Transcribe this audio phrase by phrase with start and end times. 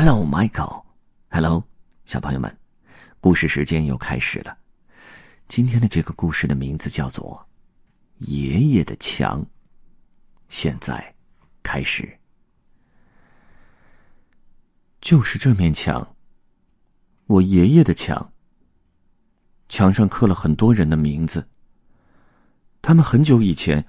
[0.00, 0.84] Hello, Michael.
[1.28, 1.64] Hello，
[2.04, 2.56] 小朋友们，
[3.18, 4.56] 故事时间又开始了。
[5.48, 7.44] 今天的这个故事的名字叫做
[8.24, 9.42] 《爷爷的墙》。
[10.48, 11.12] 现在
[11.64, 12.16] 开始，
[15.00, 16.14] 就是这面墙，
[17.26, 18.32] 我爷爷的墙。
[19.68, 21.44] 墙上刻了很多人的名字。
[22.80, 23.84] 他们很久以前，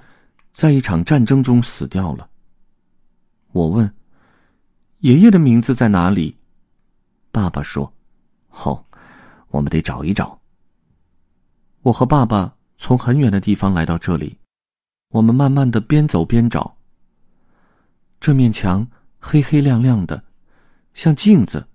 [0.52, 2.28] 在一场战争中死掉了。
[3.52, 3.88] 我问
[5.00, 6.36] ：“爷爷的名字在哪里？”
[7.32, 7.94] 爸爸说
[8.52, 8.84] ：“哦，
[9.50, 10.40] 我们得找一找。”
[11.84, 14.38] 我和爸爸从很远的地方来到这里，
[15.10, 16.76] 我们慢慢的边走边找。
[18.20, 18.86] 这面墙
[19.18, 20.22] 黑黑亮亮的，
[20.94, 21.66] 像镜子，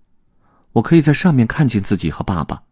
[0.73, 2.62] 我可以在上面看见自己和爸爸。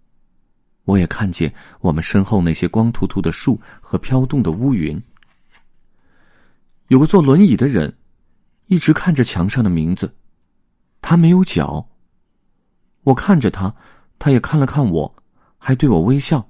[0.85, 5.01] 我也看见我们身后那些光秃秃的树和飘动的乌云。
[6.89, 7.97] 有个坐轮椅的人，
[8.67, 10.15] 一直看着墙上的名字，
[11.03, 11.91] 他没有脚。
[13.03, 13.75] 我看着他，
[14.19, 15.15] 他也看了看我，
[15.59, 16.49] 还对我微笑。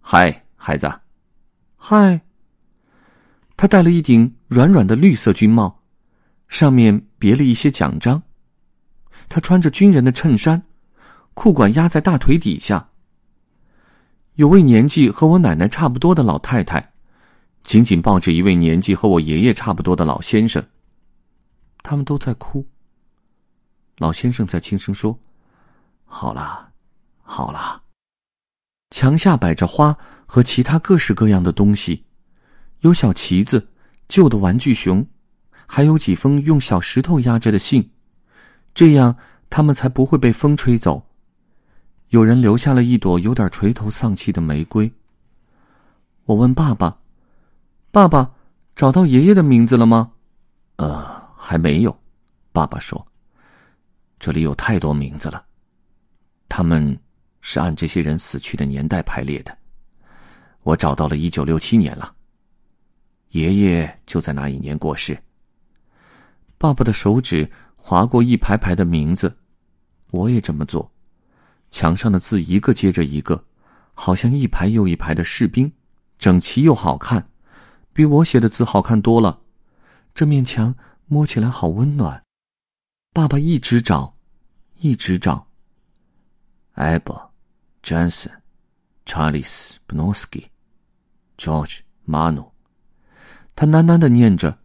[0.00, 0.92] 嗨，孩子，
[1.76, 2.20] 嗨。
[3.56, 5.82] 他戴了一顶软软的绿色军帽，
[6.48, 8.20] 上面别了一些奖章。
[9.28, 10.60] 他穿着军人的衬衫，
[11.34, 12.90] 裤管压在大腿底下。
[14.34, 16.92] 有位年纪和我奶奶差不多的老太太，
[17.62, 20.62] 紧紧抱着一位年纪和我爷爷差不多的老先生。
[21.84, 22.66] 他们都在哭。
[23.98, 25.18] 老先生在轻声说。
[26.04, 26.70] 好了，
[27.22, 27.82] 好了。
[28.90, 32.04] 墙下摆着花和其他各式各样的东西，
[32.80, 33.68] 有小旗子、
[34.06, 35.04] 旧的玩具熊，
[35.66, 37.90] 还有几封用小石头压着的信，
[38.72, 39.16] 这样
[39.50, 41.04] 他们才不会被风吹走。
[42.10, 44.92] 有人留下了一朵有点垂头丧气的玫瑰。
[46.26, 46.98] 我问爸爸
[47.90, 48.30] ：“爸爸，
[48.76, 50.12] 找到爷爷的名字了吗
[50.76, 51.98] ？”“呃，还没有。”
[52.52, 53.04] 爸爸说
[54.24, 55.44] ：“这里有太多名字了。”
[56.48, 56.98] 他们
[57.42, 59.54] 是按这些人死去的年代排列的。
[60.62, 62.14] 我找到了一九六七年了。
[63.32, 65.14] 爷爷就在那一年过世。
[66.56, 69.36] 爸爸的手指划过一排排的名字，
[70.10, 70.90] 我也这么做。
[71.70, 73.44] 墙上的字一个接着一个，
[73.92, 75.70] 好像一排又一排的士兵，
[76.18, 77.28] 整齐又好看，
[77.92, 79.38] 比我写的字好看多了。
[80.14, 80.74] 这面墙
[81.06, 82.22] 摸起来好温暖。
[83.12, 84.13] 爸爸一直找，
[84.76, 85.46] 一直找。
[86.74, 87.30] Abel,
[87.82, 88.32] Johnson,
[89.06, 90.48] Charles Bnosky,
[91.38, 92.50] George Mano，
[93.54, 94.58] 他喃喃的念着。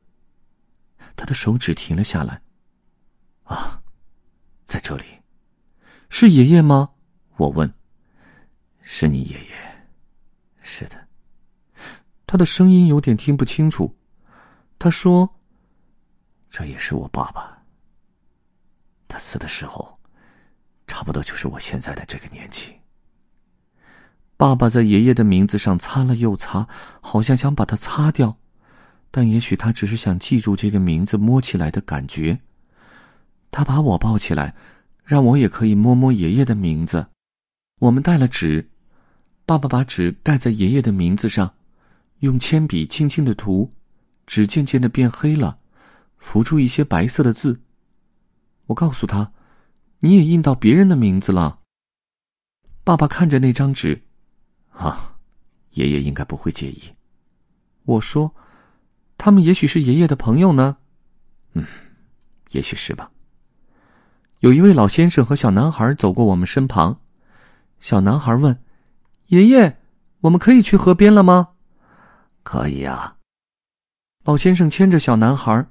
[1.16, 2.42] 他的手指停了下来。
[3.44, 3.82] 啊，
[4.66, 5.04] 在这里，
[6.10, 6.90] 是爷爷吗？
[7.36, 7.72] 我问。
[8.82, 9.86] 是你爷爷。
[10.62, 11.08] 是的。
[12.26, 13.96] 他的声音有点听不清楚。
[14.80, 15.30] 他说
[16.50, 17.62] ：“这也是我爸爸。
[19.08, 19.96] 他死的时候。”
[21.00, 22.74] 差不多就是我现在的这个年纪。
[24.36, 26.68] 爸爸在爷爷的名字上擦了又擦，
[27.00, 28.38] 好像想把它擦掉，
[29.10, 32.38] 但也许他只是想记住这个名字摸起来的感觉。
[33.50, 34.54] 他把我抱起来，
[35.06, 37.08] 让我也可以摸摸爷爷的名字。
[37.80, 38.70] 我们带了纸，
[39.46, 41.54] 爸爸把纸盖在爷爷的名字上，
[42.20, 43.72] 用铅笔轻轻的涂，
[44.28, 45.60] 纸渐渐的变黑了，
[46.18, 47.62] 浮出一些白色的字。
[48.66, 49.32] 我告诉他。
[50.00, 51.60] 你也印到别人的名字了。
[52.84, 54.02] 爸爸看着那张纸，
[54.72, 55.16] 啊，
[55.72, 56.82] 爷爷应该不会介意。
[57.84, 58.34] 我说，
[59.18, 60.78] 他们也许是爷爷的朋友呢。
[61.54, 61.66] 嗯，
[62.52, 63.12] 也许是吧。
[64.40, 66.98] 有一位老先生和小男孩走过我们身旁，
[67.80, 68.58] 小男孩问
[69.28, 69.78] ：“爷爷，
[70.22, 71.50] 我们可以去河边了吗
[72.42, 73.18] ？”“可以啊。”
[74.24, 75.66] 老先生牵着小男孩，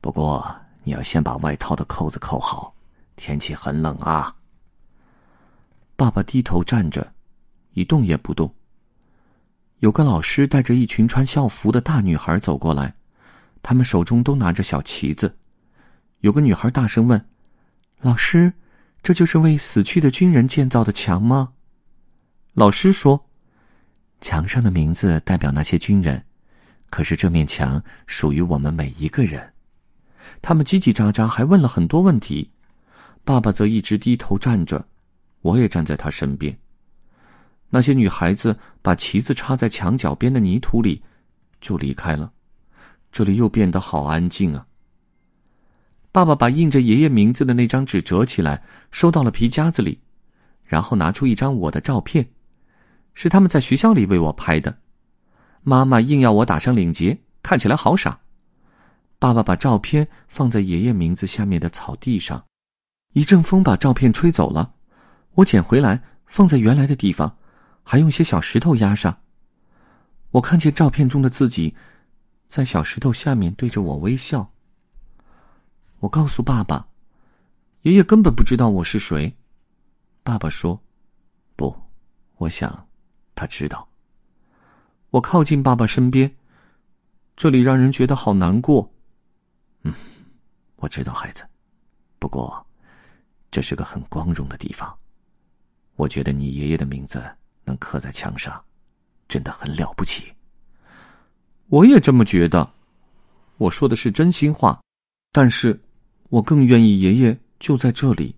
[0.00, 2.74] 不过你要先把外套的扣子扣好。
[3.22, 4.34] 天气很冷啊。
[5.94, 7.14] 爸爸低头站着，
[7.72, 8.52] 一动也不动。
[9.78, 12.92] 有个老师带着一群穿校服的大女孩走过来，
[13.62, 15.32] 他们手中都拿着小旗子。
[16.18, 17.24] 有个女孩大声问
[18.02, 18.52] ：“老师，
[19.04, 21.52] 这就是为死去的军人建造的墙吗？”
[22.54, 23.24] 老师说
[24.20, 26.20] ：“墙上的名字代表那些军人，
[26.90, 29.52] 可是这面墙属于我们每一个人。”
[30.42, 32.50] 他们叽叽喳喳，还问了很多问题。
[33.24, 34.84] 爸爸则一直低头站着，
[35.42, 36.56] 我也站在他身边。
[37.70, 41.02] 那些女孩子把旗子插在墙角边的泥土里，
[41.60, 42.30] 就离开了。
[43.10, 44.66] 这里又变得好安静啊。
[46.10, 49.98] 爸爸把印着爷爷名字的那张纸折起来，收到了皮夹子里，
[50.64, 52.28] 然后拿出一张我的照片，
[53.14, 54.76] 是他们在学校里为我拍的。
[55.62, 58.20] 妈妈硬要我打上领结，看起来好傻。
[59.18, 62.44] 爸爸把照片放在爷爷名字下面的草地上。
[63.12, 64.74] 一阵风把照片吹走了，
[65.34, 67.36] 我捡回来放在原来的地方，
[67.82, 69.16] 还用些小石头压上。
[70.30, 71.74] 我看见照片中的自己，
[72.48, 74.50] 在小石头下面对着我微笑。
[76.00, 76.86] 我告诉爸爸，
[77.82, 79.34] 爷爷根本不知道我是谁。
[80.22, 80.80] 爸爸说
[81.54, 81.74] ：“不，
[82.36, 82.86] 我想
[83.34, 83.86] 他知道。”
[85.10, 86.34] 我靠近爸爸身边，
[87.36, 88.90] 这里让人觉得好难过。
[89.82, 89.92] 嗯，
[90.76, 91.46] 我知道，孩子。
[92.18, 92.66] 不过，
[93.52, 94.92] 这是个很光荣的地方。
[95.94, 97.22] 我觉得你爷爷的名字
[97.62, 98.60] 能刻在墙上。
[99.28, 100.30] 真的很了不起，
[101.68, 102.70] 我也这么觉得。
[103.56, 104.78] 我说的是真心话，
[105.32, 105.80] 但是，
[106.28, 108.36] 我更愿意爷爷就在这里，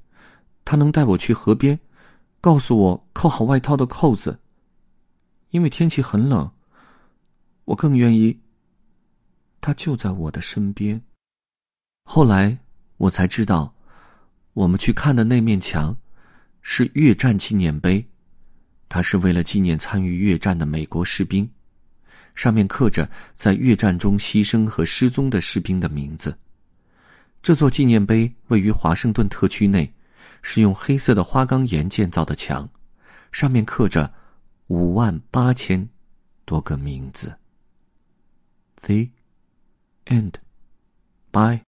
[0.64, 1.76] 他能带我去河边，
[2.40, 4.38] 告诉我扣好外套的扣子。
[5.50, 6.49] 因为天气很冷，
[7.64, 8.38] 我更愿意。
[9.60, 11.02] 他就在我的身边。
[12.05, 12.56] 后来
[12.99, 13.75] 我才知道，
[14.55, 15.97] 我们去看的那面墙，
[16.62, 18.05] 是越战纪念碑。
[18.89, 21.49] 它是为了纪念参与越战的美国士兵，
[22.35, 26.37] 上面刻着在越战中牺牲和失踪的士兵的名字。
[27.43, 29.93] 这座纪念碑位于华盛顿特区内，
[30.43, 32.69] 是用黑色的花岗岩建造的墙，
[33.33, 34.12] 上面刻着
[34.69, 35.89] 五万八千
[36.45, 37.35] 多个名字。
[38.83, 39.09] The
[40.06, 40.35] end.
[41.33, 41.62] Bye.